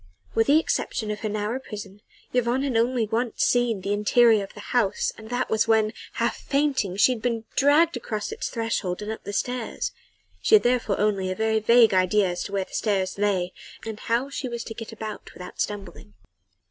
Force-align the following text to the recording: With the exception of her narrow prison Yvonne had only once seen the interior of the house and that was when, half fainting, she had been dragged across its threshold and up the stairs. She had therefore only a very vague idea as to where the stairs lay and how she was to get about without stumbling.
With 0.33 0.47
the 0.47 0.57
exception 0.59 1.11
of 1.11 1.19
her 1.19 1.29
narrow 1.29 1.59
prison 1.59 2.01
Yvonne 2.33 2.63
had 2.63 2.75
only 2.75 3.05
once 3.05 3.43
seen 3.43 3.81
the 3.81 3.93
interior 3.93 4.43
of 4.43 4.55
the 4.55 4.59
house 4.73 5.13
and 5.15 5.29
that 5.29 5.47
was 5.47 5.67
when, 5.67 5.93
half 6.13 6.37
fainting, 6.37 6.97
she 6.97 7.11
had 7.11 7.21
been 7.21 7.43
dragged 7.55 7.95
across 7.95 8.31
its 8.31 8.49
threshold 8.49 9.03
and 9.03 9.11
up 9.11 9.23
the 9.25 9.31
stairs. 9.31 9.91
She 10.41 10.55
had 10.55 10.63
therefore 10.63 10.99
only 10.99 11.29
a 11.29 11.35
very 11.35 11.59
vague 11.59 11.93
idea 11.93 12.29
as 12.29 12.41
to 12.45 12.51
where 12.51 12.65
the 12.65 12.73
stairs 12.73 13.19
lay 13.19 13.53
and 13.85 13.99
how 13.99 14.31
she 14.31 14.49
was 14.49 14.63
to 14.63 14.73
get 14.73 14.91
about 14.91 15.31
without 15.35 15.61
stumbling. 15.61 16.15